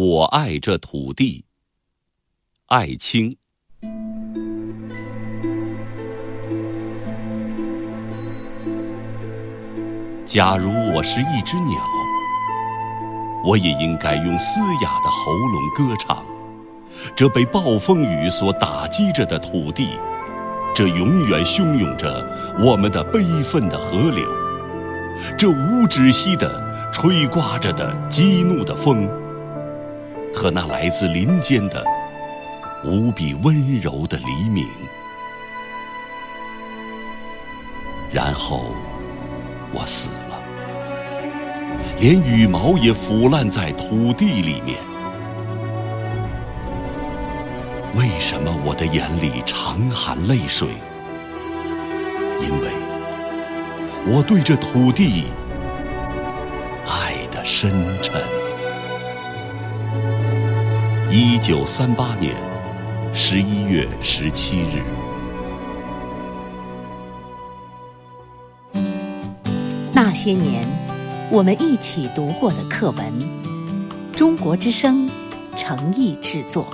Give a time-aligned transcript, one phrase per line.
[0.00, 1.44] 我爱这土地。
[2.66, 3.36] 艾青。
[10.24, 11.82] 假如我是一只鸟，
[13.44, 16.24] 我也应该用嘶哑的喉咙歌唱。
[17.16, 19.98] 这被暴风雨所打击着的土地，
[20.72, 22.24] 这永远汹涌着
[22.60, 24.24] 我们的悲愤的河流，
[25.36, 26.48] 这无止息的
[26.92, 29.10] 吹刮着的激怒的风，
[30.38, 31.84] 和那来自林间的
[32.84, 34.64] 无比温柔的黎明。
[38.12, 38.66] 然后
[39.72, 40.40] 我死了，
[41.98, 44.78] 连羽毛也腐烂在土地里面。
[47.96, 50.68] 为什么我的眼里常含泪水？
[52.38, 52.70] 因为
[54.06, 55.24] 我对这土地
[56.86, 58.22] 爱的深沉。
[61.10, 62.36] 一九三八年
[63.14, 64.82] 十一月十七日。
[69.90, 70.68] 那些年，
[71.30, 73.20] 我们一起读过的课文，
[74.18, 75.08] 《中国之声》
[75.56, 76.66] 诚意制作。